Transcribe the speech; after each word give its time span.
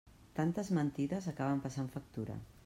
Tantes 0.37 0.71
mentides 0.77 1.29
acaben 1.33 1.63
passant 1.67 1.93
factura. 1.99 2.41